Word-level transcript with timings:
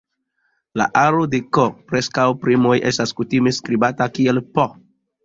La 0.81 0.85
aro 1.01 1.19
de 1.33 1.39
"k"-preskaŭ 1.57 2.25
primoj 2.45 2.79
estas 2.93 3.13
kutime 3.21 3.55
skribata 3.59 4.09
kiel 4.17 4.43
"P". 4.57 4.65